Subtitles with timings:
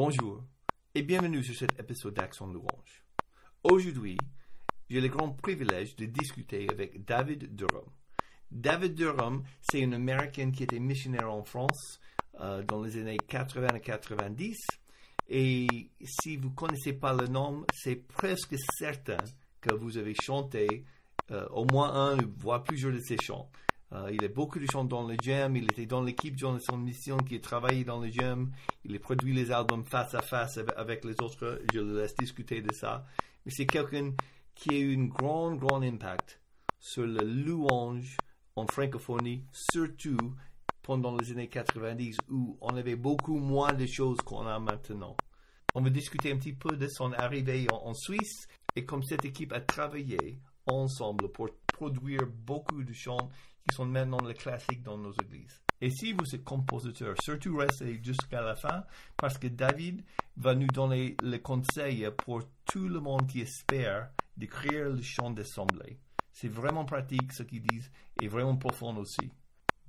[0.00, 0.44] Bonjour
[0.94, 3.02] et bienvenue sur cet épisode d'Action Louange.
[3.64, 4.16] Aujourd'hui,
[4.88, 7.82] j'ai le grand privilège de discuter avec David Durham.
[8.48, 11.98] David Durham, c'est un Américain qui était missionnaire en France
[12.38, 14.66] euh, dans les années 80 et 90.
[15.30, 15.66] Et
[16.04, 19.18] si vous ne connaissez pas le nom, c'est presque certain
[19.60, 20.84] que vous avez chanté
[21.32, 23.50] euh, au moins un, voire plusieurs de ses chants.
[23.92, 25.56] Euh, il a beaucoup de chants dans le jam.
[25.56, 28.52] Il était dans l'équipe Jonathan Mission qui a travaillé dans le jam.
[28.84, 31.62] Il a produit les albums face à face avec les autres.
[31.72, 33.04] Je le laisse discuter de ça.
[33.46, 34.12] Mais c'est quelqu'un
[34.54, 36.40] qui a eu un grand, grand impact
[36.78, 38.16] sur le louange
[38.56, 40.34] en francophonie, surtout
[40.82, 45.16] pendant les années 90 où on avait beaucoup moins de choses qu'on a maintenant.
[45.74, 49.52] On va discuter un petit peu de son arrivée en Suisse et comme cette équipe
[49.52, 53.30] a travaillé ensemble pour produire beaucoup de chants
[53.68, 55.62] qui sont maintenant les classiques dans nos églises.
[55.80, 58.84] Et si vous êtes compositeur, surtout restez jusqu'à la fin
[59.16, 60.04] parce que David
[60.36, 65.98] va nous donner le conseil pour tout le monde qui espère d'écrire le chant d'assemblée.
[66.32, 69.30] C'est vraiment pratique ce qu'ils disent et vraiment profond aussi.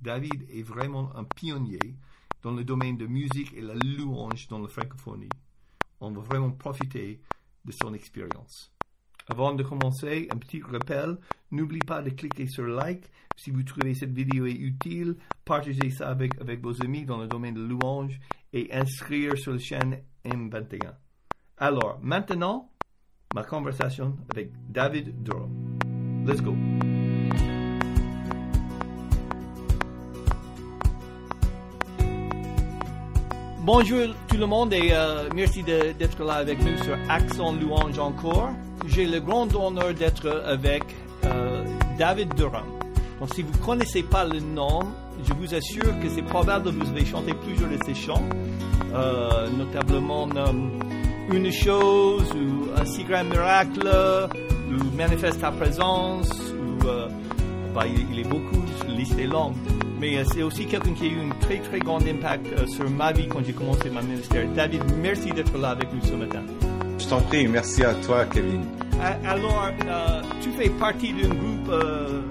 [0.00, 1.96] David est vraiment un pionnier
[2.42, 5.28] dans le domaine de musique et la louange dans la francophonie.
[6.00, 7.20] On va vraiment profiter
[7.64, 8.72] de son expérience.
[9.30, 11.16] Avant de commencer, un petit rappel,
[11.52, 15.14] n'oubliez pas de cliquer sur like si vous trouvez cette vidéo utile,
[15.44, 18.20] partagez ça avec, vos amis dans le domaine de louange
[18.52, 20.94] et inscrire sur la chaîne M21.
[21.56, 22.70] Alors, maintenant,
[23.32, 25.78] ma conversation avec David Durham.
[26.26, 26.54] Let's go.
[33.62, 38.50] Bonjour tout le monde et euh, merci d'être là avec nous sur Accent Louange encore.
[38.90, 40.82] J'ai le grand honneur d'être avec
[41.24, 41.64] euh,
[41.98, 42.64] David Durham.
[43.20, 44.80] Donc si vous ne connaissez pas le nom,
[45.26, 48.22] je vous assure que c'est probable que vous avez chanté plusieurs de ces chants,
[48.94, 50.28] euh, notamment
[51.32, 53.88] Une chose ou Un si grand miracle
[54.70, 56.30] ou Manifeste ta présence
[57.74, 59.54] bah, il, est beaucoup, la liste est longue
[60.00, 62.88] mais euh, c'est aussi quelqu'un qui a eu un très très grand impact euh, sur
[62.88, 64.48] ma vie quand j'ai commencé ma ministère.
[64.54, 66.42] David, merci d'être là avec nous ce matin.
[67.10, 68.64] Je t'en prie, merci à toi, Kevin.
[69.26, 71.72] Alors, euh, tu fais partie d'un groupe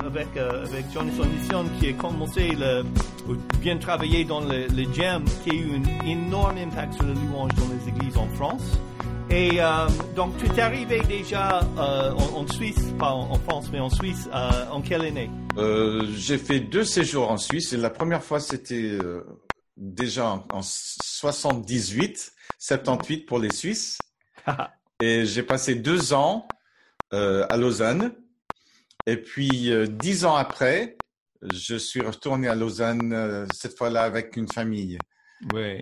[0.06, 2.84] avec, avec Jonathan Mission qui a commencé le,
[3.60, 7.52] bien travaillé dans le, le jam, qui a eu un énorme impact sur le louange
[7.56, 8.80] dans les églises en France.
[9.30, 13.90] Et euh, donc, tu es arrivé déjà euh, en, Suisse, pas en, France, mais en
[13.90, 15.30] Suisse, euh, en quelle année?
[16.16, 17.74] J'ai fait deux séjours en Suisse.
[17.74, 18.98] Et la première fois, c'était
[19.76, 24.00] déjà en, en, 78, 78 pour les Suisses.
[25.02, 26.48] et j'ai passé deux ans
[27.12, 28.14] à Lausanne.
[29.06, 30.98] Et puis, dix ans après,
[31.54, 35.00] je suis retourné à Lausanne, cette fois-là avec une famille.
[35.54, 35.82] Oui.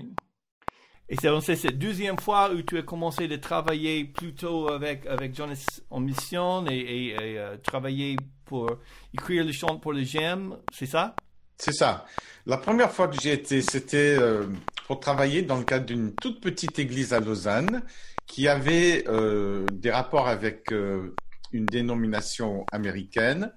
[1.10, 5.80] Et c'est cette deuxième fois où tu as commencé de travailler plutôt avec, avec Jonas
[5.90, 8.70] en mission et, euh, travailler pour
[9.14, 11.16] écrire le chant pour le GEM, c'est ça?
[11.58, 12.06] C'est ça.
[12.46, 14.48] La première fois que j'ai été, c'était euh,
[14.86, 17.84] pour travailler dans le cadre d'une toute petite église à Lausanne
[18.28, 23.52] qui avait euh, des rapports avec une dénomination américaine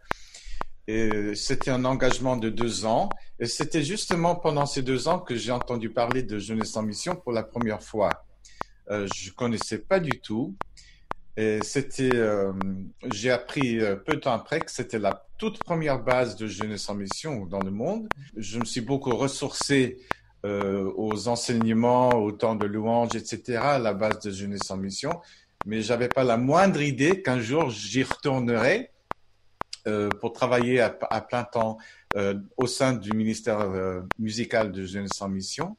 [1.35, 3.09] c'était un engagement de deux ans.
[3.39, 7.17] Et c'était justement pendant ces deux ans que j'ai entendu parler de Jeunesse en Mission
[7.17, 8.25] pour la première fois.
[8.91, 10.57] Euh, je connaissais pas du tout.
[11.37, 12.53] Et c'était, euh,
[13.13, 16.89] j'ai appris euh, peu de temps après que c'était la toute première base de Jeunesse
[16.89, 18.09] en Mission dans le monde.
[18.37, 19.99] Je me suis beaucoup ressourcé
[20.47, 25.21] euh, aux enseignements, au temps de louange, etc., à la base de Jeunesse en Mission.
[25.67, 28.91] Mais j'avais pas la moindre idée qu'un jour j'y retournerais
[29.87, 31.79] euh, pour travailler à, plein temps
[32.15, 35.77] euh, au sein du ministère euh, musical de Jeunesse en Mission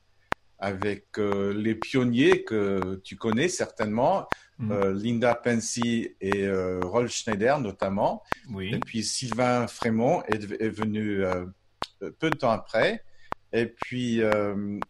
[0.58, 4.28] avec les pionniers que tu connais certainement,
[4.60, 4.92] mm.
[4.92, 6.48] Linda Pensy et
[6.84, 8.22] Rolf Schneider notamment.
[8.52, 8.72] Oui.
[8.72, 11.24] Et puis Sylvain Frémont est, est venu
[12.20, 13.04] peu de temps après.
[13.53, 14.22] Et puis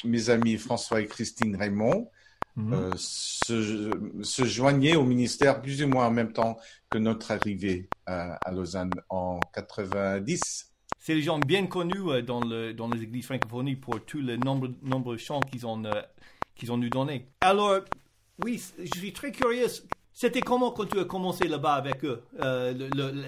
[0.03, 2.09] mes amis François et Christine Raymond.
[2.55, 2.73] Mhm.
[2.73, 3.91] Euh, se,
[4.23, 6.57] se, joignaient au ministère plus ou moins en même temps
[6.89, 10.69] que notre arrivée à, Lausanne en 90.
[10.99, 14.37] C'est des gens bien connus euh, dans, le, dans les églises francophones pour tous les
[14.37, 16.01] nombreux, nombreux chants qu'ils ont, euh,
[16.55, 17.29] qu'ils ont nous donnés.
[17.39, 17.79] Alors,
[18.43, 19.67] oui, je suis très curieux.
[20.13, 22.73] C'était comment quand tu as commencé là-bas avec eux euh,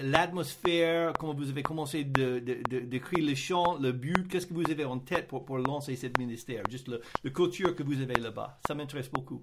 [0.02, 4.84] L'atmosphère, comment vous avez commencé d'écrire de, les chants, le but, qu'est-ce que vous avez
[4.84, 8.58] en tête pour, lancer ce ministère Juste le, culture que vous avez là-bas?
[8.66, 9.42] Ça m'intéresse beaucoup.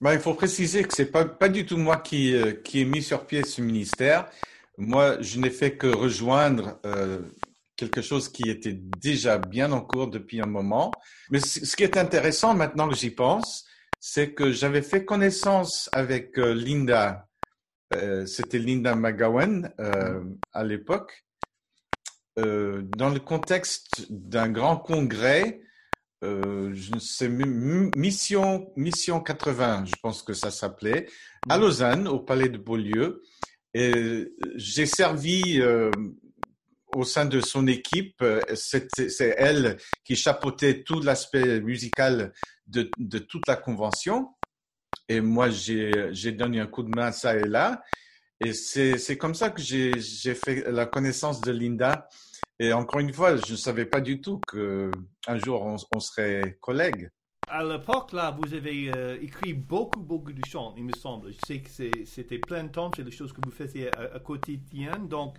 [0.00, 2.84] Ben, il faut préciser que c'est pas, pas du tout moi qui, euh, qui ai
[2.84, 4.28] mis sur pied ce ministère.
[4.78, 7.20] Moi, je n'ai fait que rejoindre euh,
[7.76, 10.92] quelque chose qui était déjà bien en cours depuis un moment.
[11.30, 13.66] Mais ce qui est intéressant maintenant que j'y pense,
[14.04, 17.28] c'est que j'avais fait connaissance avec euh, Linda.
[17.94, 21.24] Euh, C'était Linda McGowan euh, à l'époque.
[22.38, 25.60] Euh, dans le contexte d'un grand congrès,
[26.24, 31.06] euh, je ne sais, Mission, Mission 80, je pense que ça s'appelait,
[31.48, 33.22] à Lausanne, au Palais de Beaulieu.
[33.72, 34.26] Et
[34.56, 35.92] j'ai servi euh,
[36.94, 38.24] au sein de son équipe.
[38.54, 42.32] C'est elle qui chapeautait tout l'aspect musical
[42.66, 44.30] de, toute la convention.
[45.08, 47.82] Et moi, j'ai donné un coup de main ça et là.
[48.44, 52.08] Et c'est comme ça que j'ai fait la connaissance de Linda.
[52.58, 56.58] Et encore une fois, je ne savais pas du tout qu'un jour on, on, serait
[56.60, 57.10] collègues.
[57.48, 61.32] À l'époque, là, vous avez euh, écrit beaucoup, beaucoup de chants, il me semble.
[61.32, 61.68] Je sais que
[62.04, 64.96] c'était plein de temps, c'est des choses que vous faisiez à, à quotidien.
[64.98, 65.38] Donc,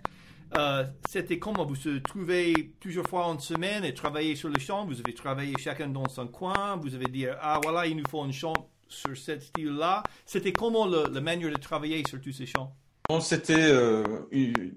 [0.56, 4.86] euh, c'était comment vous se trouvez plusieurs fois en semaine et travailler sur le chant.
[4.86, 6.76] Vous avez travaillé chacun dans son coin.
[6.76, 10.02] Vous avez dit, ah voilà, il nous faut un chant sur ce style-là.
[10.26, 12.76] C'était comment le, la manière de travailler sur tous ces chants
[13.08, 14.72] Bon, c'était euh, une,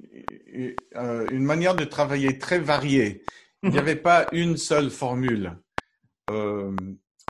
[0.96, 3.24] euh, une, manière de travailler très variée.
[3.64, 3.82] Il n'y mhm.
[3.82, 5.58] avait pas une seule formule.
[6.30, 6.76] Euh,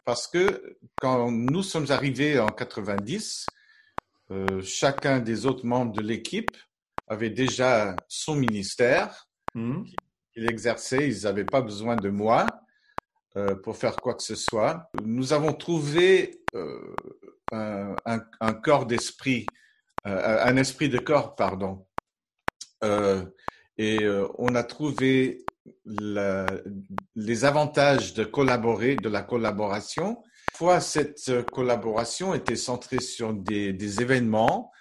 [0.05, 3.45] parce que quand nous sommes arrivés en 90,
[4.31, 6.55] euh, chacun des autres membres de l'équipe
[7.07, 9.83] avait déjà son ministère mmh.
[10.33, 11.07] qu'il exerçait.
[11.09, 12.45] Ils n'avaient pas besoin de moi
[13.35, 14.89] euh, pour faire quoi que ce soit.
[15.03, 16.95] Nous avons trouvé euh,
[17.51, 19.45] un, un, un, corps d'esprit,
[20.05, 21.85] euh, un esprit de corps, pardon.
[22.83, 23.25] Euh,
[23.77, 25.45] et euh, on a trouvé
[25.85, 26.45] la,
[27.15, 30.23] les avantages de collaborer, de la collaboration.
[30.53, 34.71] Fois cette collaboration était centrée sur des, des événements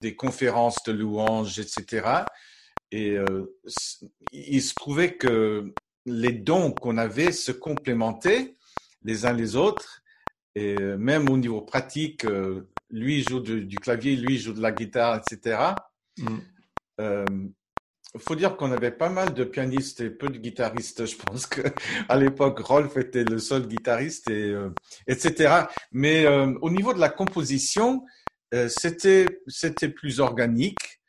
[0.00, 2.24] des conférences de louanges, etc.
[2.92, 3.56] Et euh,
[4.32, 5.72] il se trouvait que
[6.06, 8.56] les dons qu'on avait se complémentaient
[9.06, 10.02] les uns les autres.
[10.54, 14.72] Et euh, même au niveau pratique, euh, lui joue du clavier, lui joue de la
[14.72, 15.58] guitare, etc.
[16.18, 16.38] Mm.
[17.00, 17.24] Euh,
[18.18, 21.04] faut dire qu'on avait pas mal de pianistes et peu de guitaristes.
[21.04, 21.60] Je pense que
[22.08, 24.54] à l'époque, Rolf était le seul guitariste, et,
[25.06, 25.66] etc.
[25.92, 28.02] Mais au niveau de la composition,
[28.68, 31.00] c'était c'était plus organique.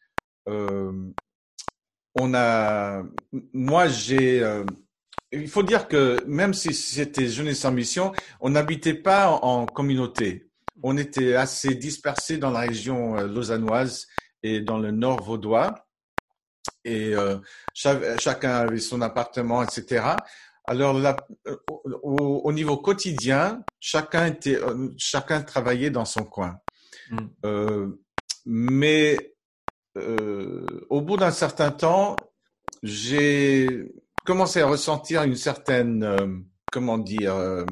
[0.48, 0.92] Euh,
[2.16, 3.04] on a,
[3.54, 4.66] moi j'ai, euh,
[5.32, 10.50] il faut dire que même si c'était jeunesse en mission, on n'habitait pas en, communauté.
[10.84, 14.08] On était assez dispersés dans la région lausannoise
[14.44, 15.88] et dans le nord vaudois.
[16.84, 17.38] Et euh,
[17.74, 20.16] chacun avait son appartement, etc.
[20.66, 21.18] Alors là,
[22.04, 24.60] au, au, niveau quotidien, chacun était,
[24.98, 26.60] chacun travaillait dans son coin.
[27.12, 27.18] Mm.
[27.46, 27.88] Euh,
[28.46, 29.18] mais
[29.98, 32.16] euh, au bout d'un certain temps,
[32.84, 33.92] j'ai
[34.26, 36.28] commencé à ressentir une certaine, euh,
[36.72, 37.66] comment dire, euh,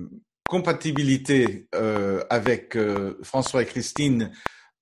[0.48, 2.78] compatibilité euh, avec
[3.24, 4.32] François et Christine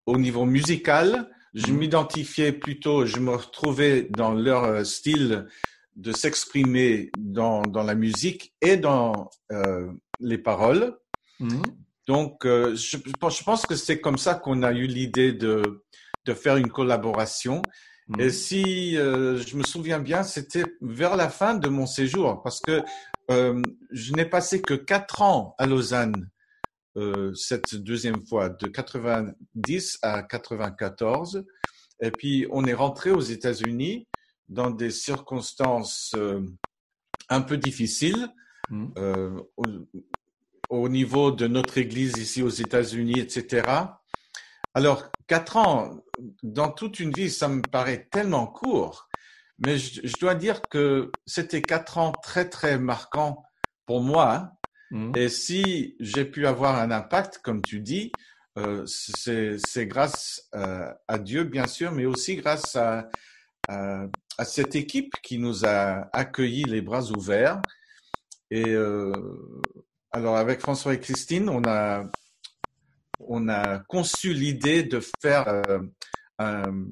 [0.05, 1.29] au niveau musical.
[1.53, 1.77] Je mm.
[1.77, 5.47] m'identifiais plutôt, je me retrouvais dans leur style
[5.95, 9.29] de s'exprimer dans, dans la musique et dans
[10.19, 10.97] les paroles.
[11.39, 11.61] Mmh.
[12.07, 15.83] Donc, euh, je, je, pense que c'est comme ça qu'on a eu l'idée de,
[16.25, 17.61] de faire une collaboration.
[18.07, 18.19] Mmh.
[18.19, 22.59] Et si euh, je me souviens bien, c'était vers la fin de mon séjour, parce
[22.59, 22.81] que
[23.31, 23.61] euh,
[23.91, 26.29] je n'ai passé que quatre ans à Lausanne
[26.97, 31.43] euh, cette deuxième fois, de 90 à 94.
[32.01, 34.07] Et puis, on est rentré aux États-Unis
[34.49, 36.41] dans des circonstances euh,
[37.29, 38.27] un peu difficiles.
[38.69, 38.87] Mmh
[40.69, 43.67] au niveau de notre Église ici aux États-Unis, etc.
[44.73, 45.97] Alors, quatre ans,
[46.41, 49.07] dans toute une vie, ça me paraît tellement court,
[49.59, 53.43] mais je, je dois dire que c'était quatre ans très, très marquants
[53.85, 54.51] pour moi.
[54.91, 55.11] Mmh.
[55.15, 58.11] Et si j'ai pu avoir un impact, comme tu dis,
[58.57, 63.09] euh, c'est grâce euh, à Dieu, bien sûr, mais aussi grâce à,
[63.67, 64.05] à,
[64.37, 67.61] à, cette équipe qui nous a accueillis les bras ouverts.
[68.51, 69.11] Et euh,
[70.13, 72.05] alors, avec François et Christine, on a,
[73.19, 75.79] on a conçu l'idée de faire euh,
[76.37, 76.85] un,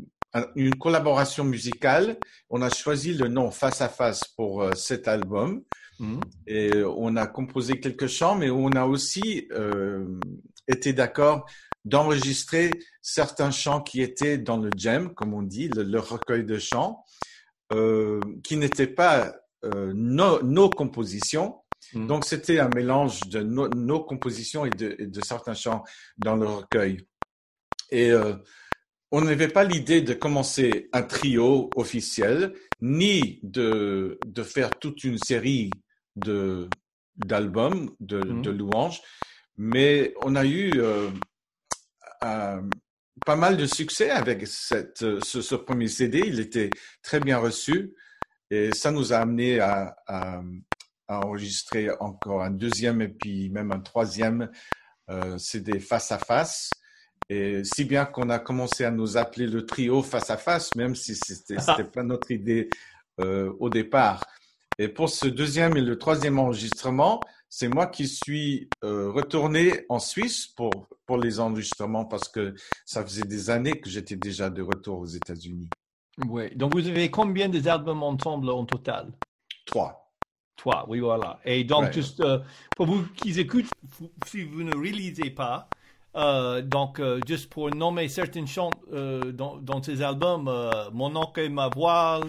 [0.55, 2.17] une collaboration musicale.
[2.49, 5.61] On a choisi le nom Face à Face pour euh, cet album.
[5.99, 6.19] Mmh.
[6.47, 10.19] Et on a composé quelques chants, mais on a aussi euh,
[10.67, 11.45] été d'accord
[11.85, 12.71] d'enregistrer
[13.03, 17.05] certains chants qui étaient dans le jam, comme on dit, le, le recueil de chants,
[18.43, 21.60] qui n'étaient pas nos, nos compositions,
[21.93, 22.07] Mm.
[22.07, 25.83] Donc, c'était un mélange de no, nos compositions et de, et de, certains chants
[26.17, 27.05] dans le recueil.
[27.91, 28.33] Et euh,
[29.11, 35.17] on n'avait pas l'idée de commencer un trio officiel, ni de, de faire toute une
[35.17, 35.69] série
[36.15, 36.67] de
[37.17, 38.41] d'albums, de, mm.
[38.41, 39.01] de, louanges,
[39.57, 40.71] mais on a eu
[42.19, 46.23] pas mal de succès avec cette, ce, ce, premier CD.
[46.25, 46.69] Il était
[47.03, 47.93] très bien reçu
[48.49, 50.41] et ça nous a amené à, à,
[51.11, 54.49] à enregistrer encore un deuxième et puis même un troisième
[55.09, 56.71] euh, CD face à face.
[57.29, 60.95] Et si bien qu'on a commencé à nous appeler le trio face à face, même
[60.95, 62.69] si c'était n'était pas notre idée
[63.19, 64.25] euh, au départ.
[64.79, 69.99] Et pour ce deuxième et le troisième enregistrement, c'est moi qui suis euh, retourné en
[69.99, 70.71] Suisse pour,
[71.05, 75.05] pour les enregistrements parce que ça faisait des années que j'étais déjà de retour aux
[75.05, 75.69] États-Unis.
[76.25, 76.55] Oui.
[76.55, 79.11] Donc, vous avez combien d'albums ensemble en total?
[79.65, 80.00] Trois.
[80.87, 81.39] Oui, voilà.
[81.45, 82.39] Et donc, juste euh,
[82.75, 83.69] pour vous qui écoutent,
[84.25, 85.67] si vous ne réalisez pas,
[86.15, 90.51] euh, donc, juste pour nommer certaines chants dans, dans, ces albums,
[90.93, 92.23] Mon oncle et ma voile,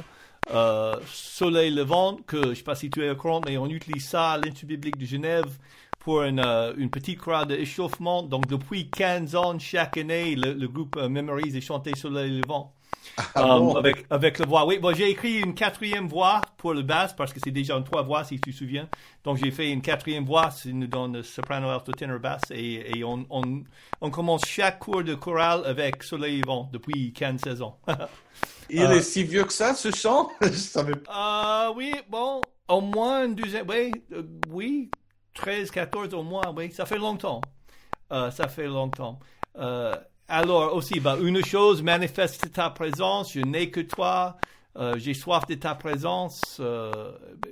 [0.51, 3.67] euh, Soleil Levant, que je ne sais pas si tu es au courant, mais on
[3.67, 5.59] utilise ça à l'Institut biblique de Genève
[6.01, 8.23] pour une, euh, une petite chorale d'échauffement.
[8.23, 12.75] Donc, depuis 15 ans, chaque année, le, groupe euh, mémorise et chanter Soleil Levant.
[13.35, 14.67] Ah avec, avec la voix.
[14.67, 17.85] Oui, bon, j'ai écrit une quatrième voix pour le basse parce que c'est déjà une
[17.85, 18.89] trois voix, si tu te souviens.
[19.25, 22.43] Donc, j'ai fait une quatrième voix, ça nous donne soprano, alto, ténor, basse.
[22.51, 23.63] Et, et on, on,
[24.01, 27.79] on, commence chaque cours de chorale avec Soleil Levant depuis 15-16 ans.
[28.71, 30.31] Il est euh, si vieux que ça, ce chant?
[30.53, 30.95] Savais.
[31.15, 34.91] Euh, oui, bon, au moins une douzaine, oui, euh, oui,
[35.35, 37.43] 13, 14 au moins, oui, ça fait longtemps.
[38.11, 39.19] ça fait longtemps.
[40.29, 44.37] Alors aussi, bah, une chose, manifeste ta présence, je n'ai que toi,
[44.97, 46.61] j'ai soif de ta présence,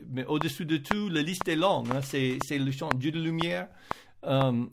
[0.08, 1.88] mais au-dessus de tout, la liste est longue.
[1.92, 3.68] Hein, c'est, le chant Dieu de lumière.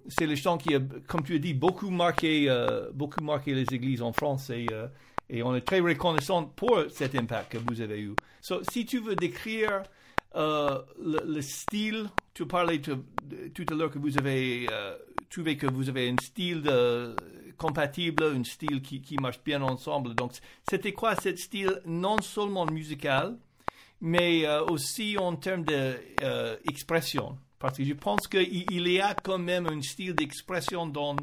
[0.07, 2.49] c'est le chant qui a, comme tu as dit, beaucoup marqué,
[2.93, 4.67] beaucoup marqué les églises en France et
[5.29, 8.15] et on est très reconnaissant pour cet impact que vous avez eu.
[8.41, 9.83] So, si tu veux décrire
[10.35, 12.95] euh, le, style, tu parlais tout,
[13.69, 14.95] à l'heure que vous avez euh,
[15.29, 17.15] trouvé que vous avez un style de,
[17.57, 20.15] compatible, un style qui, qui marche bien ensemble.
[20.15, 20.33] Donc,
[20.69, 23.37] c'était quoi ce style non seulement musical,
[24.01, 29.39] mais euh, aussi en termes d'expression Parce que je pense qu'il il y a quand
[29.39, 31.15] même un style d'expression dans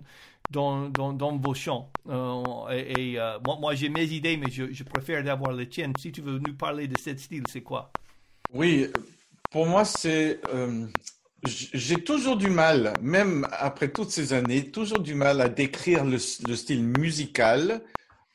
[0.51, 1.91] dans, dans, vos chants.
[2.09, 5.93] Euh, et, euh, moi, j'ai mes idées, mais je, préfère d'avoir les tiennes.
[5.99, 7.91] Si tu veux nous parler de ce style, c'est quoi?
[8.53, 8.87] Oui,
[9.51, 10.41] pour moi, c'est.
[10.53, 10.87] Euh,
[11.47, 16.19] j'ai toujours du mal, même après toutes ces années, toujours du mal à décrire le,
[16.19, 17.83] style musical,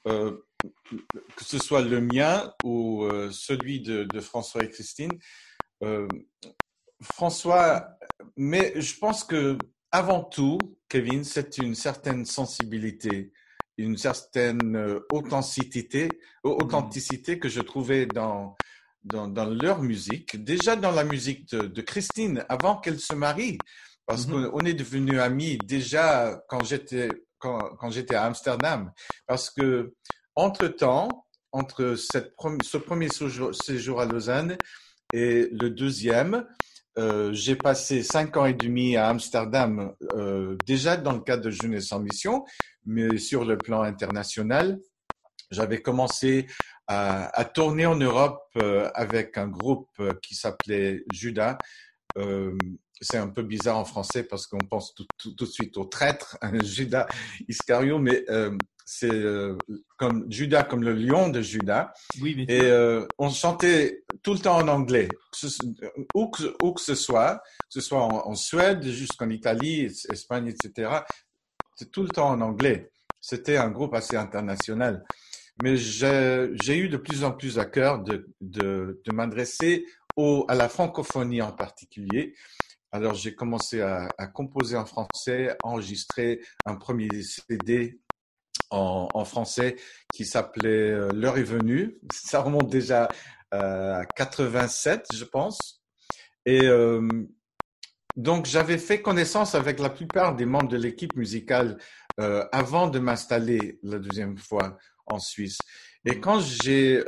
[0.05, 5.11] que ce soit le mien ou celui de, de, François et Christine.
[7.01, 7.97] François,
[8.35, 9.57] mais je pense que
[9.91, 13.31] avant tout, Kevin, c'est une certaine sensibilité,
[13.77, 16.09] une certaine euh, authenticité,
[16.43, 18.55] authenticité que je trouvais dans,
[19.09, 23.57] dans, leur musique, déjà dans la musique de, Christine, avant qu'elle se marie,
[24.05, 24.49] parce mm-hmm.
[24.49, 28.91] qu'on est devenus amis déjà quand j'étais quand, quand j'étais à Amsterdam,
[29.25, 29.93] parce que
[30.35, 34.57] entre temps, entre cette, ce premier séjour à Lausanne
[35.13, 36.45] et le deuxième,
[36.97, 41.49] euh, j'ai passé cinq ans et demi à Amsterdam, euh, déjà dans le cadre de
[41.49, 42.43] Jeunesse en Mission,
[42.85, 44.79] mais sur le plan international.
[45.51, 46.45] J'avais commencé
[46.91, 49.89] à, tourner en Europe euh, avec un groupe
[50.23, 51.57] qui s'appelait Judas.
[52.99, 57.07] c'est un peu bizarre en français parce qu'on pense tout, de suite au traître, Judas
[57.47, 58.25] Iscario, mais
[58.91, 59.55] c'est euh,
[59.97, 61.93] comme Judas, comme le lion de Judas.
[62.21, 65.07] Oui, Et euh, on chantait tout le temps en anglais,
[66.15, 70.89] où que, où que ce soit, que ce soit en, Suède, jusqu'en Italie, Espagne, etc.
[71.75, 72.89] C'est tout le temps en anglais.
[73.21, 75.03] C'était un groupe assez international.
[75.61, 79.85] Mais j'ai eu de plus en plus à cœur de, m'adresser
[80.47, 82.35] à la francophonie en particulier.
[82.91, 87.99] Alors j'ai commencé à, à, composer en français, enregistrer un premier CD
[88.71, 89.75] en, français
[90.13, 91.99] qui s'appelait euh, L'heure est venue.
[92.13, 93.09] Ça remonte déjà
[93.53, 95.81] euh, à 87, je pense.
[96.45, 97.07] Et euh,
[98.15, 101.77] donc, j'avais fait connaissance avec la plupart des membres de l'équipe musicale
[102.51, 104.77] avant de m'installer la deuxième fois
[105.09, 105.57] en Suisse.
[106.05, 107.03] Et quand j'ai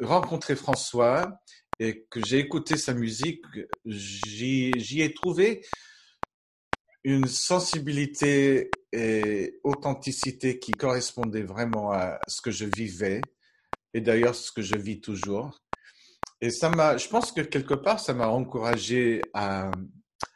[0.00, 1.40] rencontré François
[1.78, 3.44] et que j'ai écouté sa musique,
[3.86, 5.64] j'y ai trouvé
[7.04, 13.20] une sensibilité et authenticité qui correspondait vraiment à ce que je vivais
[13.94, 15.62] et d'ailleurs ce que je vis toujours.
[16.40, 19.70] Et ça m'a, je pense que quelque part, ça m'a encouragé à,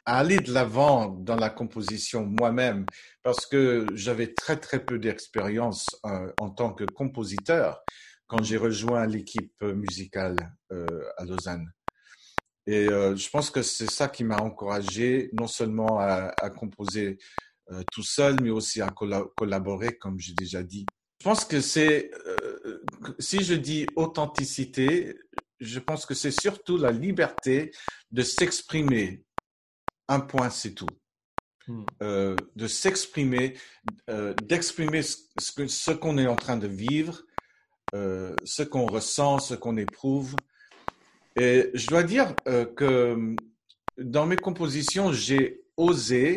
[0.07, 2.85] à, aller de l'avant dans la composition moi-même
[3.23, 7.81] parce que j'avais très très peu d'expérience euh, en tant que compositeur
[8.27, 10.35] quand j'ai rejoint l'équipe musicale
[10.71, 10.85] euh,
[11.17, 11.71] à Lausanne.
[12.69, 17.17] Et je pense que c'est ça qui m'a encouragé, non seulement à, composer
[17.93, 20.85] tout seul, mais aussi à collaborer, comme j'ai déjà dit.
[21.21, 22.11] Je pense que c'est,
[23.19, 25.15] si je dis authenticité,
[25.59, 27.71] je pense que c'est surtout la liberté
[28.11, 29.23] de s'exprimer.
[30.07, 30.87] Un point, c'est tout.
[31.67, 31.83] Hmm.
[32.01, 33.57] Euh, de s'exprimer,
[34.09, 37.23] euh, d'exprimer ce, qu'on est en train de vivre,
[37.93, 40.35] euh, ce qu'on ressent, ce qu'on éprouve.
[41.35, 42.33] Et je dois dire
[42.75, 43.35] que
[43.97, 46.35] dans mes compositions, j'ai osé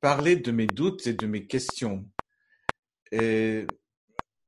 [0.00, 2.08] parler de mes doutes et de mes questions.
[3.12, 3.66] Et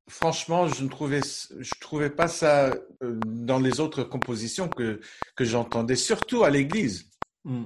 [0.09, 1.21] franchement, je ne trouvais,
[1.59, 5.01] je trouvais pas ça dans les autres compositions que,
[5.35, 7.11] que j'entendais, surtout à l'église.
[7.43, 7.65] Hmm.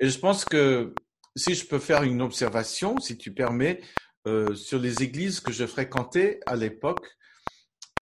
[0.00, 0.94] Et je pense que
[1.34, 3.80] si je peux faire une observation, si tu permets,
[4.26, 7.06] euh, sur les églises que je fréquentais à l'époque,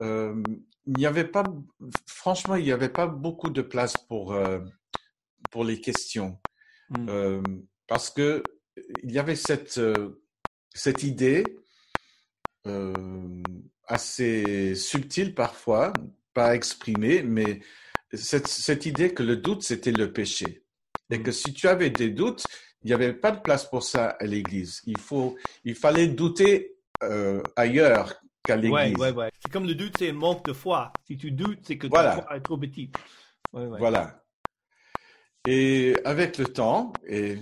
[0.02, 0.42] euh,
[0.86, 1.44] il n'y avait pas,
[2.06, 4.36] franchement, il n'y avait pas beaucoup de place pour,
[5.50, 6.38] pour les questions.
[6.90, 7.40] Hmm.
[7.86, 8.42] parce que
[9.02, 9.80] il y avait cette,
[10.74, 11.44] cette idée
[13.86, 15.92] assez subtil parfois,
[16.32, 17.60] pas exprimé, mais
[18.12, 20.63] cette, cette idée que le doute, c'était le péché.
[21.10, 21.34] Et que mm.
[21.34, 22.44] si tu avais des doutes,
[22.82, 24.82] il n'y avait pas de place pour ça à l'église.
[24.86, 28.96] Il, faut, il fallait douter euh, ailleurs qu'à l'église.
[28.96, 29.30] Ouais, ouais, ouais.
[29.40, 30.92] C'est comme le doute, c'est un manque de foi.
[31.06, 32.94] Si tu doutes, c'est que ta foi est trop petite.
[33.52, 34.22] Voilà.
[35.46, 37.38] Et avec le temps, et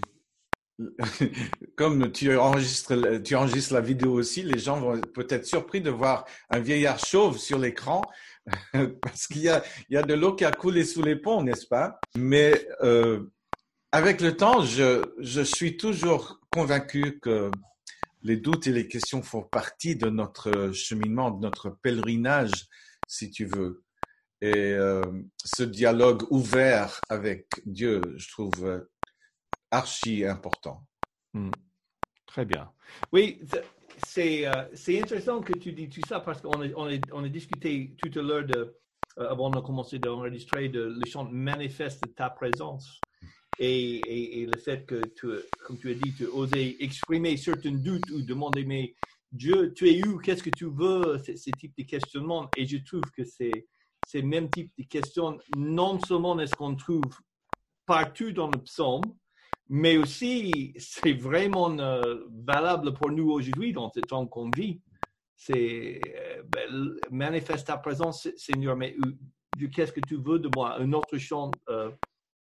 [1.77, 6.25] comme tu enregistres, tu enregistres la vidéo aussi, les gens vont peut-être surpris de voir
[6.51, 8.03] un vieillard chauve sur l'écran
[9.03, 11.43] parce qu'il y a, il y a de l'eau qui a coulé sous les ponts,
[11.43, 12.01] n'est-ce pas?
[12.17, 13.31] Mais euh,
[13.93, 17.51] avec le temps, je, suis toujours convaincu que
[18.23, 22.67] les doutes et les questions font partie de notre cheminement, de notre pèlerinage,
[23.07, 23.85] si tu veux.
[24.41, 25.03] Et euh,
[25.37, 28.87] ce dialogue ouvert avec Dieu, je trouve
[29.71, 30.85] archi important.
[31.35, 31.51] Hmm.
[32.27, 32.73] Très bien.
[33.13, 33.41] Oui,
[34.07, 38.23] c'est euh, c'est intéressant que tu dis tout ça parce qu'on a, discuté tout à
[38.23, 38.73] l'heure euh,
[39.19, 43.01] avant de commencer d'enregistrer, de le chant manifeste ta présence.
[43.59, 45.03] Et, le fait que,
[45.67, 48.95] comme tu as dit, tu osais exprimer certains doutes ou demander, mais
[49.31, 52.51] Dieu, tu es où, qu'est-ce que tu veux, ces types de questionnements.
[52.57, 53.67] Et je trouve que c'est
[54.07, 57.05] ces mêmes types de questions, non seulement est-ce qu'on trouve
[57.87, 59.03] partout dans le psaume,
[59.69, 64.81] mais aussi c'est vraiment euh, valable pour nous aujourd'hui dans ce temps qu'on vit.
[65.37, 70.79] C'est euh, ben, manifeste ta présence, Seigneur, mais euh, qu'est-ce que tu veux de moi?
[70.79, 71.51] Un autre chant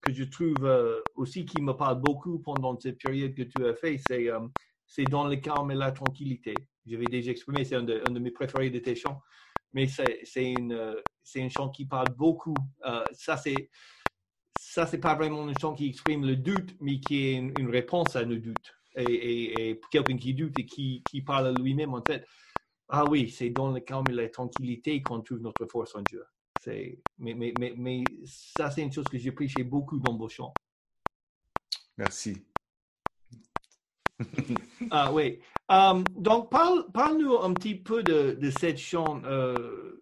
[0.05, 3.99] que je trouve aussi qui me parle beaucoup pendant cette période que tu as fait,
[4.07, 4.29] c'est
[4.87, 6.53] c'est dans le calme et la tranquillité.
[6.85, 9.19] J'avais déjà exprimé, c'est un, de, mes préférés de tes chants,
[9.73, 12.55] mais c'est une, c'est un chant qui parle beaucoup.
[13.13, 13.69] ça, c'est
[14.57, 18.15] ça, c'est pas vraiment une chanson qui exprime le doute, mais qui est une, réponse
[18.15, 18.75] à nos doutes.
[18.95, 22.25] Et, quelqu'un qui doute et qui, qui parle à lui-même en tête.
[22.87, 26.23] Ah oui, c'est dans le calme et la tranquillité qu'on trouve notre force en Dieu.
[26.67, 30.53] Mais, mais, mais, mais ça, c'est une chose que j'ai prêché beaucoup dans vos chants.
[31.97, 32.45] Merci.
[34.91, 35.39] ah oui.
[35.69, 39.21] Um, donc, parle, parle-nous un petit peu de, de cette chant.
[39.25, 40.01] Euh,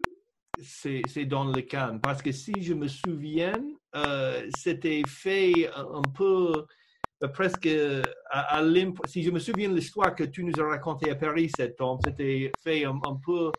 [0.62, 2.00] c'est dans le calme.
[2.00, 3.54] Parce que si je me souviens,
[3.96, 6.66] euh, c'était fait un peu
[7.24, 7.68] euh, presque
[8.30, 8.64] à, à
[9.06, 12.00] si je me souviens de l'histoire que tu nous as racontée à Paris cet homme,
[12.04, 13.52] c'était fait un, peu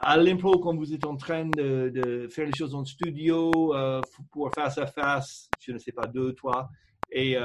[0.00, 4.00] à l'impro quand vous êtes en train de, faire les choses en studio euh,
[4.30, 6.70] pour face à face, je ne sais pas, deux, trois.
[7.10, 7.36] Et,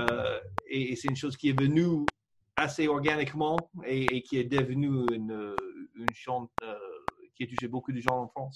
[0.70, 2.06] et c'est une chose qui est venue
[2.56, 5.54] assez organiquement et, qui est devenue une,
[5.96, 6.52] une chante
[7.38, 8.56] qui a touché beaucoup de gens en France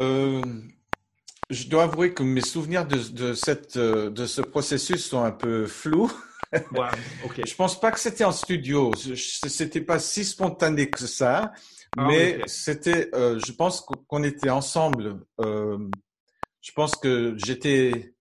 [0.00, 0.42] euh,
[1.50, 6.12] Je dois avouer que mes souvenirs euh, de ce processus sont un peu flous.
[6.52, 6.88] Ouais,
[7.24, 7.42] okay.
[7.46, 8.92] Je pense pas que c'était en studio.
[8.94, 11.52] C'était pas si spontané que ça,
[11.96, 13.10] ah, mais c'était.
[13.14, 15.20] Euh, je pense qu'on était ensemble.
[15.40, 15.78] Euh,
[16.60, 18.14] je pense que j'étais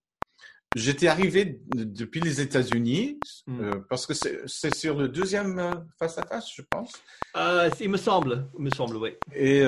[0.74, 3.62] J'étais arrivé depuis les États-Unis hmm.
[3.62, 6.94] euh, parce que c'est sur le deuxième face à face, je pense.
[7.82, 9.10] Il me semble, il me semble, oui.
[9.36, 9.66] Et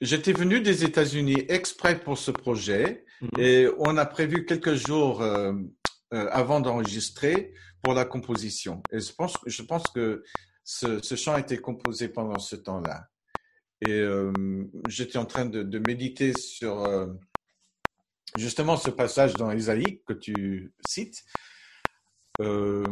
[0.00, 3.38] j'étais venu des États-Unis exprès pour ce projet hmm.
[3.38, 5.22] et on a prévu quelques jours
[6.30, 8.82] avant d'enregistrer pour la composition.
[8.92, 9.12] Et je
[9.62, 10.22] pense, que
[10.64, 13.08] ce, chant a été composé pendant ce temps-là.
[13.86, 14.02] Et
[14.88, 16.86] j'étais en train de, de méditer sur
[18.36, 21.24] justement ce passage dans Isaïe que tu cites.
[22.40, 22.84] Euh,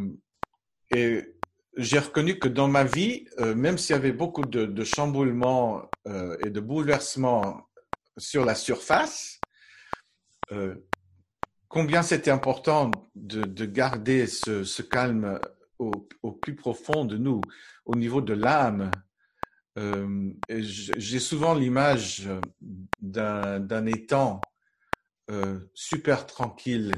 [0.94, 1.36] et
[1.76, 6.36] j'ai reconnu que dans ma vie, euh, même s'il y avait beaucoup de, chamboulements euh,
[6.44, 7.66] et de bouleversements
[8.18, 9.40] sur la surface,
[10.52, 10.74] euh,
[11.72, 15.40] combien c'était important de, de, garder ce, ce calme
[15.78, 15.90] au,
[16.22, 17.40] au, plus profond de nous,
[17.86, 18.90] au niveau de l'âme.
[19.78, 22.28] Euh, J'ai souvent l'image
[23.00, 24.42] d'un étang
[25.30, 26.92] euh, super tranquille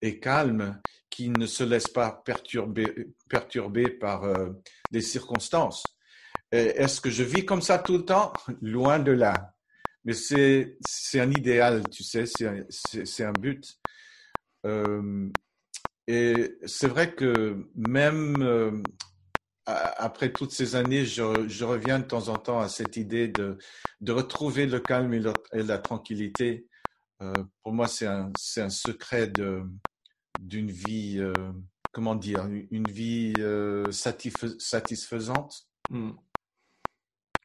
[0.00, 4.50] et calme qui ne se laisse pas perturber, perturber par euh,
[4.92, 5.82] des circonstances.
[6.52, 8.32] Est-ce que je vis comme ça tout le temps?
[8.62, 9.54] Loin de là.
[10.04, 10.76] Mais c'est
[11.14, 13.76] un idéal, tu sais, c'est un, un, but.
[14.64, 15.30] Euh,
[16.06, 18.82] et c'est vrai que même euh,
[19.66, 23.58] après toutes ces années, je, reviens de temps en temps à cette idée de,
[24.08, 25.22] retrouver le calme et,
[25.62, 26.66] la tranquillité.
[27.22, 28.30] Euh, pour moi, c'est un,
[28.68, 29.32] secret
[30.40, 31.22] d'une vie,
[31.92, 33.32] comment dire, une vie
[33.90, 35.68] satisfaisante.
[35.90, 36.12] Hmm.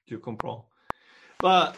[0.07, 0.69] Je comprends.
[1.41, 1.71] Bah,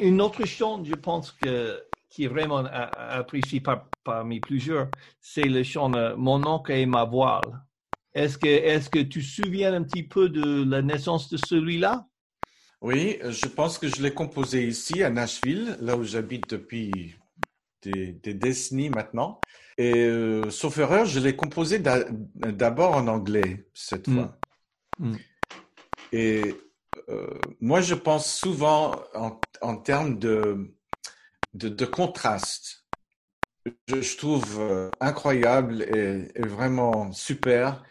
[0.00, 1.82] une autre chose, je pense que
[2.12, 4.88] qui est vraiment apprécié par, parmi plusieurs,
[5.20, 7.64] c'est le chant Mon oncle et ma voile.
[8.14, 12.06] Est-ce que, est-ce que tu te souviens un petit peu de la naissance de celui-là?
[12.82, 17.14] Oui, je pense que je l'ai composé ici à Nashville, là où j'habite depuis
[17.80, 19.40] des, des, décennies maintenant.
[19.78, 24.14] Et euh, sauf erreur, je l'ai composé d'abord en anglais cette hmm.
[24.14, 24.38] fois.
[24.98, 25.14] Mm.
[26.12, 26.54] Et
[27.08, 30.74] euh, moi, je pense souvent en, en termes de,
[31.54, 32.84] de, de, contraste.
[33.88, 37.82] Je, trouve euh, incroyable et, vraiment super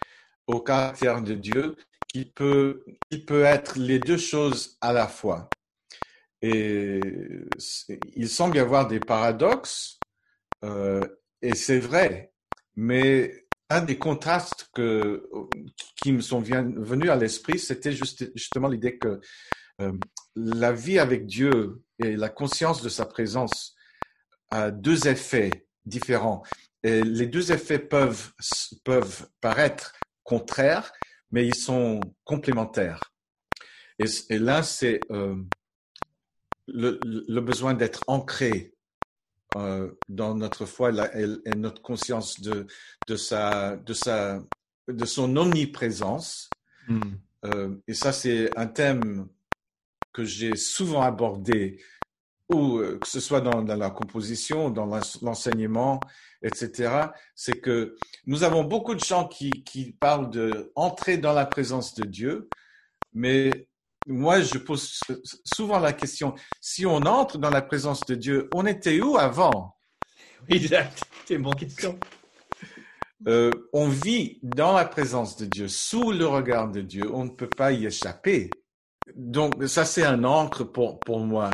[0.48, 1.76] au caractère de Dieu
[2.08, 2.84] qui peut,
[3.26, 5.50] peut être les deux choses à la fois.
[6.42, 7.00] Et
[8.16, 10.00] il semble y avoir des paradoxes,
[10.66, 11.06] euh,
[11.42, 12.34] et c'est vrai,
[12.76, 15.30] mais un des contrastes que,
[16.02, 19.22] qui me sont venus à l'esprit, c'était juste, justement l'idée que
[19.80, 19.94] euh,
[20.36, 23.76] la vie avec Dieu et la conscience de sa présence
[24.50, 26.44] a deux effets différents.
[26.84, 28.32] Et les deux effets peuvent,
[28.84, 30.92] peuvent paraître contraires,
[31.32, 33.14] mais ils sont complémentaires.
[34.00, 35.36] Et, et l'un, c'est euh,
[36.68, 38.74] le, le, besoin d'être ancré
[39.56, 42.66] euh, dans notre foi et, et, notre conscience de,
[43.08, 44.40] de, sa, de, sa,
[44.88, 46.50] de son omniprésence.
[46.88, 47.02] Mm.
[47.46, 49.28] Euh, et ça, c'est un thème
[50.14, 51.82] que j'ai souvent abordé,
[52.50, 54.86] ou euh, que ce soit dans, dans la composition, dans
[55.22, 56.00] l'enseignement,
[56.44, 57.08] etc.
[57.36, 57.96] C'est que
[58.26, 62.50] nous avons beaucoup de gens qui, qui parlent de entrer dans la présence de Dieu,
[63.14, 63.68] mais
[64.08, 65.00] moi, je pose
[65.46, 69.78] souvent la question, si on entre dans la présence de Dieu, on était où avant?
[70.50, 72.00] Exact, c'est une bonne question.
[73.28, 77.30] Euh, on vit dans la présence de Dieu, sous le regard de Dieu, on ne
[77.30, 78.50] peut pas y échapper.
[79.24, 81.52] Donc, ça, c'est un encre pour, pour moi.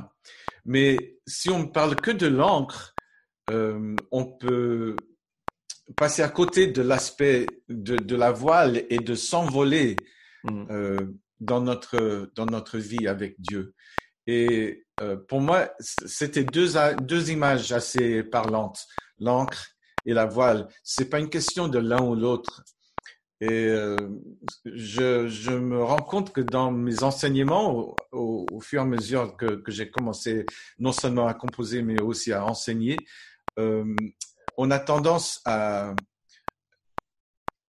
[0.65, 2.93] Mais si on ne parle que de l'encre,
[3.49, 4.95] euh, on peut
[5.95, 9.95] passer à côté de l'aspect de, de, la voile et de s'envoler.
[10.43, 10.65] Mmh.
[10.69, 10.97] Euh,
[11.39, 13.73] dans notre, dans notre vie avec Dieu.
[14.25, 18.86] Et euh, pour moi, c'était deux, deux images assez parlantes,
[19.19, 19.67] l'encre
[20.06, 20.67] et la voile.
[20.84, 22.63] C'est pas une question de l'un ou l'autre.
[23.39, 23.95] Et euh,
[24.65, 29.38] je, je, me rends compte que dans mes enseignements, au, au, fur et à mesure
[29.38, 30.45] que, que j'ai commencé
[30.80, 32.97] non seulement à composer, mais aussi à enseigner,
[33.60, 33.95] euh,
[34.58, 35.93] on a tendance à,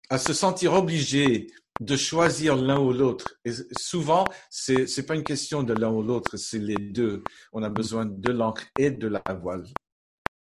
[0.10, 1.48] à se sentir obligé
[1.82, 3.36] de choisir l'un ou l'autre.
[3.44, 7.24] Et souvent, c'est c'est pas une question de l'un ou l'autre, c'est les deux.
[7.52, 9.66] On a besoin de l'encre et de la voile.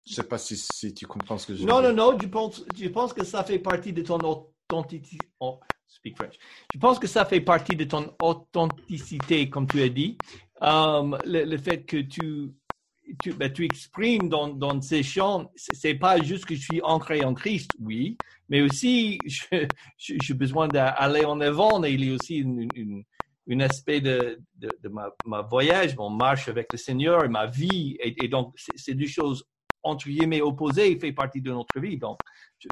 [0.06, 1.90] Je sais pas si, si tu comprends ce que je veux non, dire.
[1.90, 4.18] Non, non, non, je pense, je pense que ça fait partie de ton
[4.72, 6.36] Oh, speak French.
[6.74, 10.18] Je pense que ça fait partie de ton authenticité, comme tu as dit.
[10.62, 12.54] Um, le, fait que tu,
[13.38, 17.34] ben, tu exprimes dans, dans ces chants, c'est pas juste que je suis ancré en
[17.34, 18.18] Christ, oui,
[18.50, 19.20] mais aussi
[19.98, 22.68] j'ai besoin d'aller en avant il y a aussi une,
[23.48, 24.90] une, aspect de, de,
[25.26, 27.98] ma, voyage, mon marche avec le Seigneur et ma vie.
[28.00, 29.44] Et, et donc, c'est deux choses
[29.84, 31.98] entre guillemets opposées, il fait partie de notre vie.
[31.98, 32.20] Donc,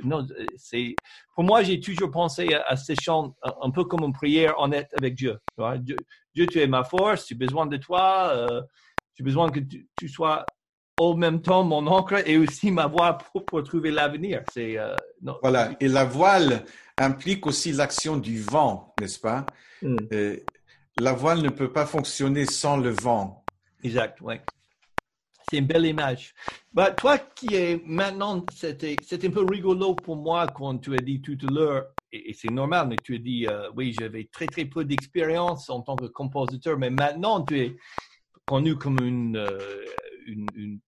[0.03, 0.25] non,
[0.57, 0.95] c'est
[1.35, 4.89] pour moi, j'ai toujours pensé à, à, ces chants un peu comme une prière honnête
[4.97, 5.37] avec Dieu.
[5.79, 5.97] Dieu.
[6.35, 8.29] Dieu, tu es ma force, j'ai besoin de toi.
[8.33, 8.61] Euh,
[9.15, 10.45] j'ai besoin que tu, tu, sois
[10.99, 14.43] au même temps mon encre et aussi ma voix pour, pour trouver l'avenir.
[14.53, 14.95] C'est euh,
[15.41, 15.71] voilà.
[15.79, 16.63] Et la voile
[16.97, 19.45] implique aussi l'action du vent, n'est-ce pas?
[19.81, 19.97] Mm.
[20.11, 20.43] et
[20.99, 23.43] La voile ne peut pas fonctionner sans le vent.
[23.83, 24.19] Exact.
[24.21, 24.35] Oui.
[25.49, 26.33] C'est une belle image.
[26.73, 31.21] Bah, toi qui es maintenant, c'était un peu rigolo pour moi quand tu as dit
[31.21, 34.65] tout à l'heure, et, c'est normal, mais tu as dit, euh, oui, j'avais très très
[34.65, 37.77] peu d'expérience en tant que compositeur, mais maintenant tu es
[38.45, 39.85] connu comme une, euh,
[40.25, 40.81] une,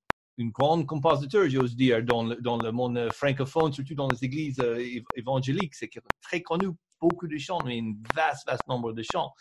[0.51, 5.01] grande compositeur, j'ose dire, dans le, dans le monde francophone, surtout dans les églises euh,
[5.15, 5.75] évangéliques.
[5.75, 5.89] C'est
[6.21, 6.67] très connu,
[6.99, 9.33] beaucoup de chants, mais un vaste, vaste nombre de chants.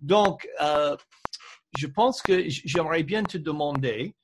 [0.00, 0.48] Donc,
[1.76, 4.14] je pense que j'aimerais bien te demander,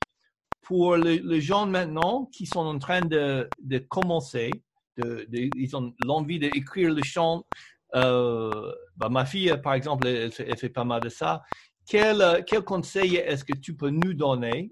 [0.61, 3.47] pour les, gens maintenant qui sont en train de,
[3.89, 4.51] commencer,
[4.97, 7.45] ils ont l'envie d'écrire le chant,
[7.95, 11.43] euh, bah, ma fille, par exemple, elle, fait pas mal de ça.
[11.87, 14.71] Quel, quel conseil est-ce que tu peux nous donner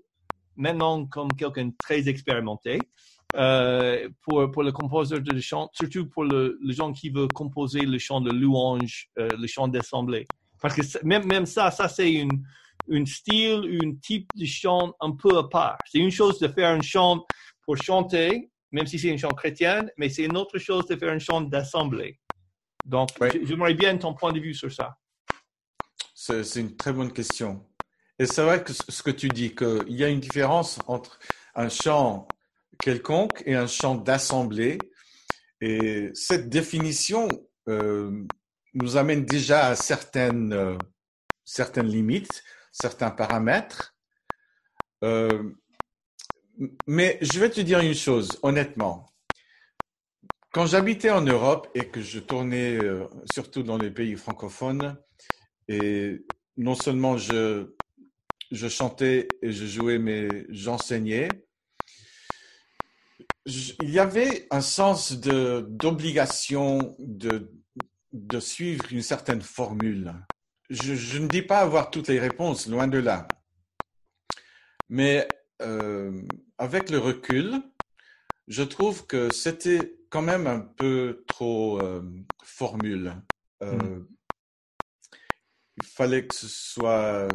[0.55, 2.79] maintenant comme quelqu'un très expérimenté
[3.35, 7.97] euh, pour, le compositeur de chant, surtout pour le, les gens qui veulent composer le
[7.97, 10.27] chant de louange, euh, le chant d'assemblée?
[10.61, 12.43] Parce que même, même ça, ça c'est une,
[12.89, 15.77] une style, un type de chant un peu à part.
[15.85, 17.25] C'est une chose de faire un chant
[17.63, 21.13] pour chanter, même si c'est un chant chrétien, mais c'est une autre chose de faire
[21.13, 22.19] un chant d'assemblée.
[22.85, 23.09] Donc,
[23.43, 24.97] j'aimerais bien ton point de vue sur ça.
[26.15, 27.65] C'est une très bonne question.
[28.17, 31.19] Et c'est vrai que ce que tu dis, qu'il y a une différence entre
[31.55, 32.27] un chant
[32.79, 34.77] quelconque et un chant d'assemblée.
[35.61, 37.27] Et cette définition
[37.67, 38.25] euh,
[38.73, 40.77] nous amène déjà à certaines, euh,
[41.45, 43.95] certaines limites, certains paramètres.
[45.03, 45.51] Euh,
[46.87, 49.05] mais je vais te dire une chose, honnêtement.
[50.51, 52.79] Quand j'habitais en Europe et que je tournais
[53.31, 54.97] surtout dans les pays francophones,
[55.67, 56.25] et
[56.57, 57.67] non seulement je
[58.51, 61.29] chantais et je jouais, mais j'enseignais.
[63.45, 67.49] Il y avait un sens d'obligation de,
[68.39, 70.13] suivre une certaine formule.
[70.69, 73.27] Je, ne dis pas avoir toutes les réponses, loin de là.
[74.87, 75.27] Mais
[75.61, 76.21] euh,
[76.57, 77.61] avec le recul,
[78.47, 82.01] je trouve que c'était quand même un peu trop euh,
[82.43, 83.15] formule.
[83.63, 84.07] Euh, mm.
[85.77, 87.27] Il fallait que ce soit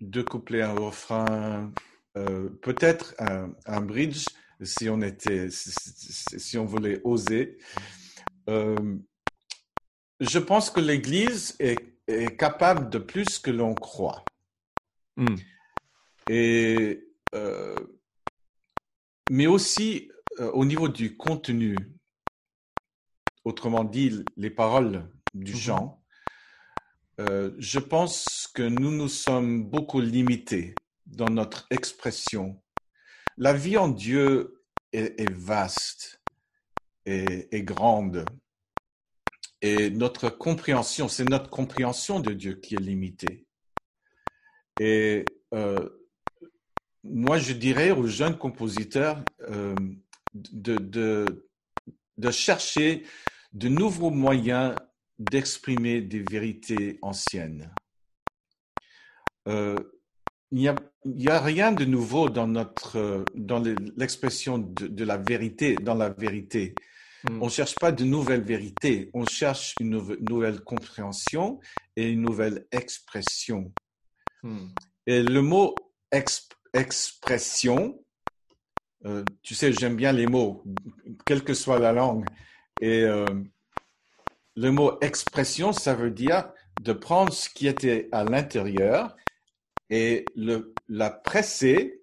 [0.00, 1.72] deux couplets, un refrain,
[2.16, 4.26] euh, peut-être un, bridge
[4.62, 7.58] si on était, si, on voulait oser.
[8.48, 8.96] Euh,
[10.20, 11.76] je pense que l'Église est,
[12.38, 14.24] capable de plus que l'on croit.
[15.16, 15.36] Hmm.
[16.28, 17.02] Et
[17.34, 17.74] euh,
[19.30, 21.76] mais aussi au niveau du contenu,
[23.44, 26.02] autrement dit les paroles du chant,
[27.20, 30.74] euh, je pense que nous nous sommes beaucoup limités
[31.06, 32.60] dans notre expression.
[33.38, 36.20] La vie en Dieu est, vaste
[37.06, 38.24] et, grande.
[39.62, 43.46] Et notre compréhension, c'est notre compréhension de Dieu qui est limitée.
[44.78, 45.88] Et euh,
[47.02, 49.74] moi, je dirais aux jeunes compositeurs euh,
[50.34, 51.48] de, de,
[52.18, 53.04] de chercher
[53.52, 54.74] de nouveaux moyens
[55.18, 57.72] d'exprimer des vérités anciennes.
[59.48, 59.76] Euh,
[60.52, 63.62] il n'y a, rien de nouveau dans dans
[63.96, 66.74] l'expression de, la vérité, dans la vérité.
[67.28, 67.42] Hmm.
[67.42, 71.60] On ne cherche pas de nouvelles vérités, on cherche une nouvelle compréhension
[71.96, 73.72] et une nouvelle expression.
[74.42, 74.68] Hmm.
[75.06, 75.74] Et le mot
[76.72, 77.98] expression,
[79.06, 80.64] euh, tu sais, j'aime bien les mots,
[81.24, 82.26] quelle que soit la langue.
[82.80, 83.26] Et euh,
[84.54, 86.50] le mot expression, ça veut dire
[86.82, 89.16] de prendre ce qui était à l'intérieur
[89.90, 92.02] et le, la presser,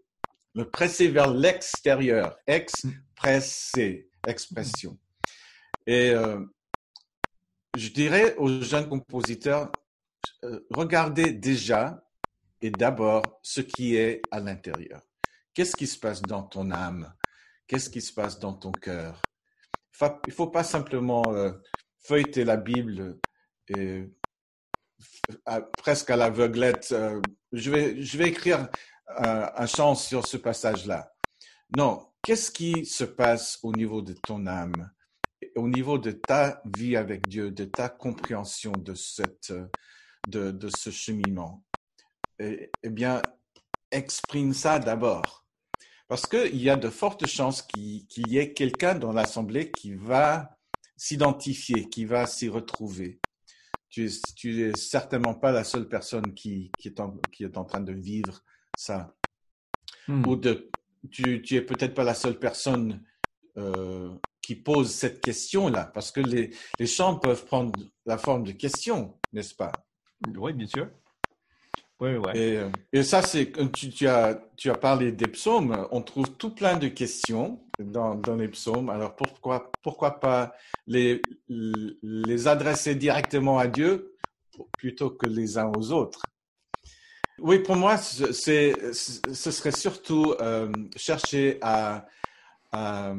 [0.55, 2.37] le presser vers l'extérieur.
[2.47, 4.97] Expresser, expression.
[5.85, 6.39] Et euh,
[7.75, 9.71] je dirais aux jeunes compositeurs,
[10.43, 12.03] euh, regardez déjà
[12.61, 15.01] et d'abord ce qui est à l'intérieur.
[15.53, 17.13] Qu'est-ce qui se passe dans ton âme?
[17.67, 19.21] Qu'est-ce qui se passe dans ton cœur?
[20.01, 21.51] Il ne faut pas simplement euh,
[21.99, 23.19] feuilleter la Bible
[23.67, 24.09] et
[25.77, 26.95] presque à l'aveuglette.
[27.51, 28.69] Je, vais, je vais écrire
[29.07, 31.13] un chant sur ce passage-là.
[31.77, 34.91] Non, qu'est-ce qui se passe au niveau de ton âme,
[35.55, 39.53] au niveau de ta vie avec Dieu, de ta compréhension de, cette,
[40.27, 41.63] de, de ce cheminement
[42.39, 43.21] eh, eh bien,
[43.91, 45.45] exprime ça d'abord.
[46.07, 50.57] Parce qu'il y a de fortes chances qu'il y ait quelqu'un dans l'Assemblée qui va
[50.97, 53.19] s'identifier, qui va s'y retrouver.
[53.89, 57.93] Tu es, certainement pas la seule personne qui, est, en, qui est en train de
[57.93, 58.43] vivre
[58.75, 59.15] ça.
[60.07, 60.25] Hmm.
[60.27, 60.69] Ou de,
[61.11, 63.03] tu, tu es peut-être pas la seule personne
[63.57, 64.13] euh,
[64.43, 67.71] qui pose cette question-là, parce que les, les chants peuvent prendre
[68.05, 69.71] la forme de questions, n'est-ce pas?
[70.37, 70.87] Oui, bien sûr.
[72.01, 75.87] Euh, et, ça, c'est tu, tu, as, tu as parlé des psaumes.
[75.91, 78.89] On trouve tout plein de questions dans, dans les psaumes.
[78.89, 80.53] Alors pourquoi, pourquoi pas
[80.85, 84.17] les, les adresser directement à Dieu
[84.77, 86.21] plutôt que les uns aux autres?
[87.39, 92.05] Oui, pour moi, c'est, ce serait surtout euh, chercher à,
[92.71, 93.15] à,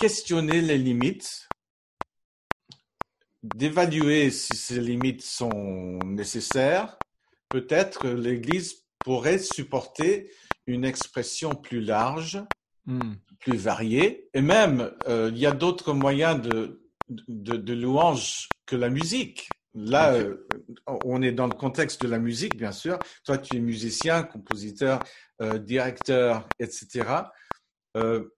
[0.00, 1.46] questionner les limites,
[3.42, 6.98] d'évaluer si ces limites sont nécessaires.
[7.50, 10.30] Peut-être l'Église pourrait supporter
[10.66, 12.42] une expression plus large,
[12.86, 13.12] hmm.
[13.40, 16.82] plus variée, et même euh, il y a d'autres moyens de,
[17.28, 19.50] de, de, louange que la musique.
[19.74, 20.46] Là, euh,
[21.04, 22.98] on est dans le contexte de la musique, bien sûr.
[23.24, 25.00] Toi, tu es musicien, compositeur,
[25.42, 27.04] euh, directeur, etc.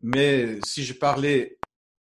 [0.03, 1.59] mais si je parlais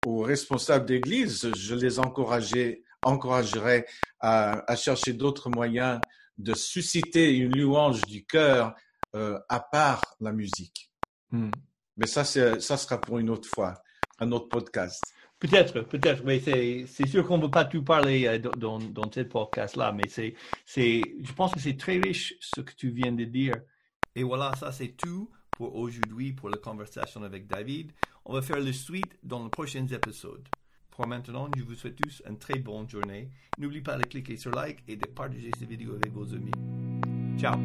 [0.05, 3.87] aux responsables d'église, je les encouragerais, encouragerais
[4.21, 6.01] à, à chercher d'autres moyens
[6.39, 8.75] de susciter une louange du cœur
[9.15, 10.91] euh, à part la musique.
[11.31, 11.51] Hmm.
[11.97, 13.75] Mais ça, ça sera pour une autre fois,
[14.19, 15.05] un autre podcast.
[15.39, 19.21] Peut-être, peut-être, mais c'est sûr qu'on ne peut pas tout parler euh, dans, dans ce
[19.21, 20.35] podcast-là, mais c'est,
[20.75, 23.57] je pense que c'est très riche ce que tu viens de dire.
[24.15, 27.93] Et voilà, ça c'est tout pour aujourd'hui, pour la conversation avec David.
[28.25, 30.47] On va faire le suite dans les prochains épisodes.
[30.91, 33.31] Pour maintenant, je vous souhaite tous une très bonne journée.
[33.59, 36.53] N'oubliez pas de cliquer sur like et de partager cette vidéo avec vos amis.
[37.39, 37.57] Ciao